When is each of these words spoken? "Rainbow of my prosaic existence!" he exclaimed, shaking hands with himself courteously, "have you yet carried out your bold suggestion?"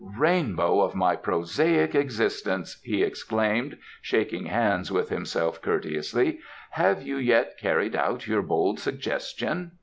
"Rainbow 0.17 0.81
of 0.81 0.95
my 0.95 1.15
prosaic 1.15 1.93
existence!" 1.93 2.81
he 2.83 3.03
exclaimed, 3.03 3.77
shaking 4.01 4.47
hands 4.47 4.91
with 4.91 5.09
himself 5.09 5.61
courteously, 5.61 6.39
"have 6.71 7.03
you 7.03 7.17
yet 7.17 7.55
carried 7.59 7.95
out 7.95 8.25
your 8.25 8.41
bold 8.41 8.79
suggestion?" 8.79 9.73